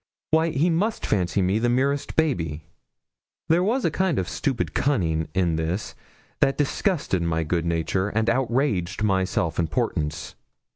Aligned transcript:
Why, 0.31 0.49
he 0.49 0.71
must 0.71 1.05
fancy 1.05 1.43
me 1.43 1.59
the 1.59 1.69
merest 1.69 2.15
baby. 2.15 2.63
There 3.49 3.61
was 3.61 3.85
a 3.85 3.91
kind 3.91 4.17
of 4.17 4.27
stupid 4.27 4.73
cunning 4.73 5.27
in 5.35 5.57
this 5.57 5.93
that 6.39 6.57
disgusted 6.57 7.21
my 7.21 7.43
good 7.43 7.67
nature 7.67 8.09
and 8.09 8.27
outraged 8.27 9.03
my 9.03 9.25
self 9.25 9.59
importance. 9.59 10.33